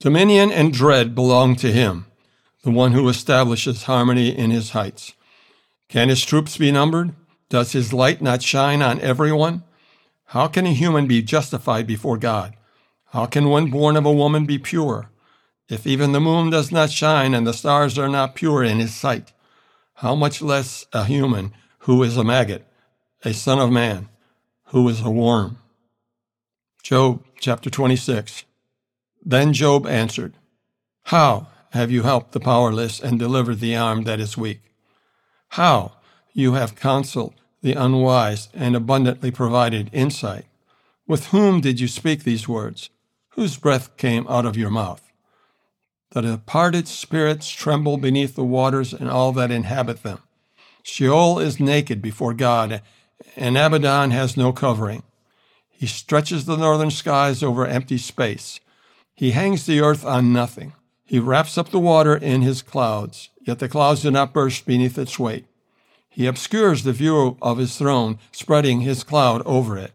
[0.00, 2.06] Dominion and dread belong to him,
[2.64, 5.12] the one who establishes harmony in his heights.
[5.90, 7.12] Can his troops be numbered?
[7.50, 9.62] Does his light not shine on everyone?
[10.28, 12.54] How can a human be justified before God?
[13.08, 15.10] How can one born of a woman be pure?
[15.68, 18.94] If even the moon does not shine and the stars are not pure in his
[18.94, 19.34] sight,
[19.96, 22.66] how much less a human who is a maggot,
[23.22, 24.08] a son of man,
[24.68, 25.58] who is a worm?
[26.82, 28.44] Job chapter 26.
[29.24, 30.34] Then Job answered,
[31.04, 34.60] How have you helped the powerless and delivered the arm that is weak?
[35.50, 35.92] How
[36.32, 40.46] you have counseled the unwise and abundantly provided insight?
[41.06, 42.88] With whom did you speak these words?
[43.30, 45.02] Whose breath came out of your mouth?
[46.12, 50.18] The departed spirits tremble beneath the waters and all that inhabit them.
[50.82, 52.82] Sheol is naked before God,
[53.36, 55.02] and Abaddon has no covering.
[55.68, 58.60] He stretches the northern skies over empty space.
[59.20, 60.72] He hangs the earth on nothing.
[61.04, 64.96] He wraps up the water in his clouds, yet the clouds do not burst beneath
[64.96, 65.44] its weight.
[66.08, 69.92] He obscures the view of his throne, spreading his cloud over it.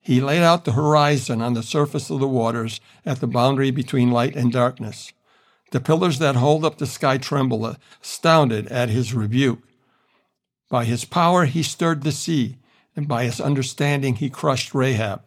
[0.00, 4.12] He laid out the horizon on the surface of the waters at the boundary between
[4.12, 5.12] light and darkness.
[5.72, 9.64] The pillars that hold up the sky tremble, astounded at his rebuke.
[10.68, 12.58] By his power he stirred the sea,
[12.94, 15.24] and by his understanding he crushed Rahab.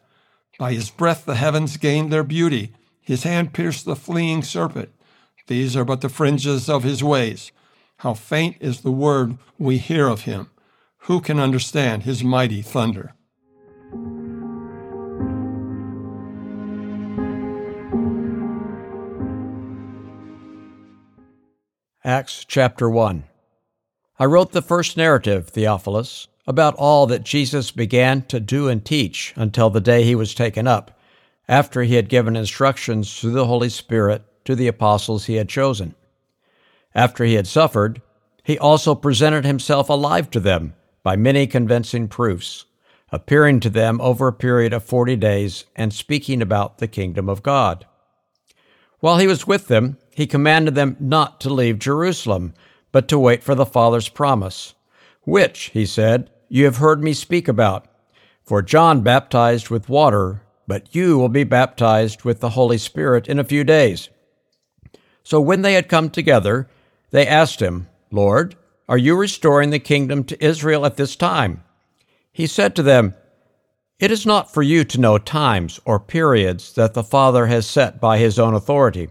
[0.58, 2.72] By his breath the heavens gained their beauty,
[3.04, 4.90] his hand pierced the fleeing serpent.
[5.48, 7.52] These are but the fringes of his ways.
[7.98, 10.50] How faint is the word we hear of him.
[11.00, 13.14] Who can understand his mighty thunder?
[22.06, 23.26] Acts chapter 1.
[24.18, 29.34] I wrote the first narrative, Theophilus, about all that Jesus began to do and teach
[29.36, 30.98] until the day he was taken up
[31.48, 35.96] after he had given instructions through the Holy Spirit to the apostles he had chosen.
[36.96, 38.02] After he had suffered,
[38.44, 42.66] he also presented himself alive to them by many convincing proofs,
[43.12, 47.44] appearing to them over a period of forty days and speaking about the kingdom of
[47.44, 47.86] God.
[49.00, 52.54] While he was with them, he commanded them not to leave Jerusalem,
[52.92, 54.76] but to wait for the Father's promise,
[55.24, 57.86] which, he said, you have heard me speak about.
[58.44, 63.40] For John baptized with water, but you will be baptized with the Holy Spirit in
[63.40, 64.10] a few days.
[65.24, 66.68] So when they had come together,
[67.12, 68.56] they asked him, Lord,
[68.90, 71.64] are you restoring the kingdom to Israel at this time?
[72.32, 73.14] He said to them,
[74.00, 78.02] It is not for you to know times or periods that the Father has set
[78.02, 79.10] by his own authority,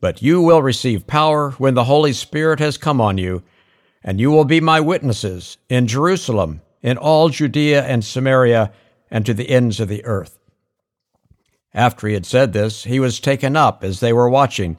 [0.00, 3.42] but you will receive power when the Holy Spirit has come on you,
[4.02, 8.72] and you will be my witnesses in Jerusalem, in all Judea and Samaria,
[9.10, 10.39] and to the ends of the earth.
[11.72, 14.76] After he had said this, he was taken up as they were watching,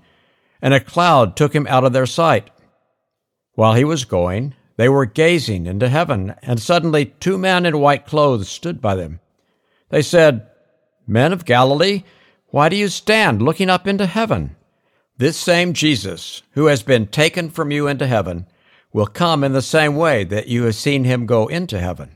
[0.61, 2.49] and a cloud took him out of their sight.
[3.53, 8.05] While he was going, they were gazing into heaven, and suddenly two men in white
[8.05, 9.19] clothes stood by them.
[9.89, 10.47] They said,
[11.07, 12.03] Men of Galilee,
[12.47, 14.55] why do you stand looking up into heaven?
[15.17, 18.47] This same Jesus, who has been taken from you into heaven,
[18.91, 22.11] will come in the same way that you have seen him go into heaven.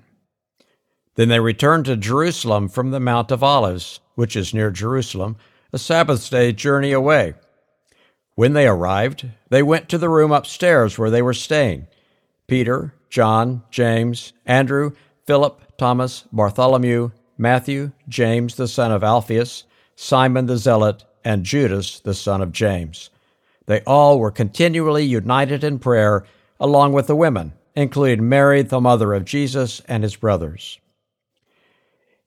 [1.15, 5.35] Then they returned to Jerusalem from the Mount of Olives which is near Jerusalem,
[5.71, 7.35] a Sabbath day journey away.
[8.35, 11.87] When they arrived, they went to the room upstairs where they were staying.
[12.47, 14.91] Peter, John, James, Andrew,
[15.25, 19.65] Philip, Thomas, Bartholomew, Matthew, James the son of Alphaeus,
[19.95, 23.09] Simon the Zealot, and Judas the son of James.
[23.66, 26.25] They all were continually united in prayer,
[26.59, 30.79] along with the women, including Mary, the mother of Jesus, and his brothers.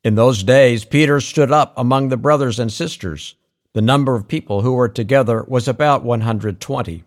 [0.05, 3.35] In those days, Peter stood up among the brothers and sisters.
[3.73, 7.05] The number of people who were together was about 120,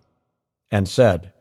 [0.70, 1.32] and said,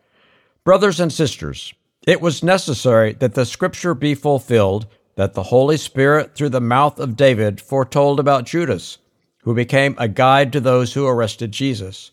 [0.63, 1.73] Brothers and sisters,
[2.07, 6.99] it was necessary that the scripture be fulfilled that the Holy Spirit, through the mouth
[6.99, 8.97] of David, foretold about Judas,
[9.43, 12.11] who became a guide to those who arrested Jesus.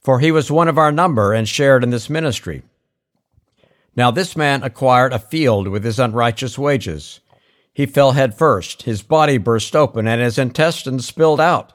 [0.00, 2.62] For he was one of our number and shared in this ministry.
[3.94, 7.20] Now this man acquired a field with his unrighteous wages.
[7.72, 8.82] He fell head first.
[8.82, 11.72] His body burst open and his intestines spilled out.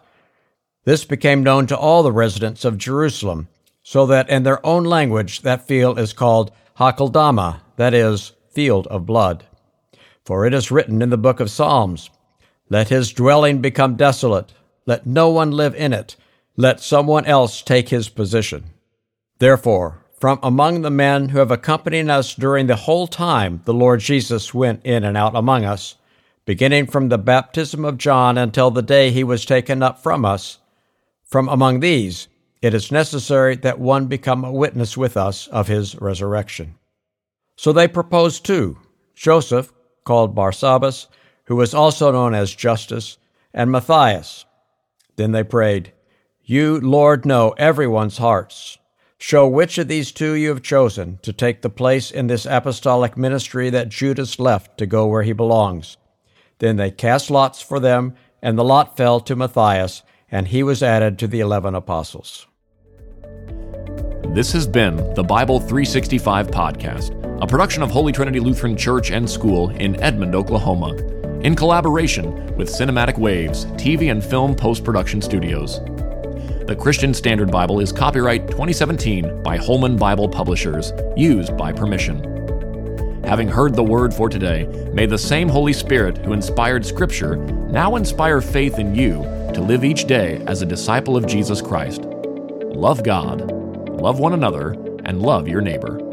[0.85, 3.49] This became known to all the residents of Jerusalem,
[3.83, 9.05] so that in their own language that field is called Hakeldama, that is, field of
[9.05, 9.45] blood.
[10.23, 12.09] For it is written in the book of Psalms,
[12.69, 14.53] Let his dwelling become desolate,
[14.85, 16.15] let no one live in it,
[16.55, 18.65] let someone else take his position.
[19.39, 23.99] Therefore, from among the men who have accompanied us during the whole time the Lord
[23.99, 25.95] Jesus went in and out among us,
[26.45, 30.59] beginning from the baptism of John until the day he was taken up from us,
[31.23, 32.27] from among these,
[32.61, 36.75] it is necessary that one become a witness with us of his resurrection.
[37.55, 38.77] So they proposed two
[39.13, 39.73] Joseph,
[40.03, 41.07] called Barsabbas,
[41.45, 43.17] who was also known as Justus,
[43.53, 44.45] and Matthias.
[45.15, 45.91] Then they prayed,
[46.43, 48.77] You, Lord, know everyone's hearts.
[49.19, 53.17] Show which of these two you have chosen to take the place in this apostolic
[53.17, 55.97] ministry that Judas left to go where he belongs.
[56.59, 60.83] Then they cast lots for them, and the lot fell to Matthias, and he was
[60.83, 62.45] added to the eleven apostles.
[64.35, 69.27] This has been the Bible 365 podcast, a production of Holy Trinity Lutheran Church and
[69.27, 70.95] School in Edmond, Oklahoma,
[71.41, 75.79] in collaboration with Cinematic Waves TV and Film Post Production Studios.
[76.67, 83.23] The Christian Standard Bible is copyright 2017 by Holman Bible Publishers, used by permission.
[83.23, 87.95] Having heard the word for today, may the same Holy Spirit who inspired Scripture now
[87.95, 89.23] inspire faith in you
[89.53, 92.01] to live each day as a disciple of Jesus Christ.
[92.01, 93.49] Love God,
[93.89, 94.71] love one another,
[95.05, 96.06] and love your neighbor.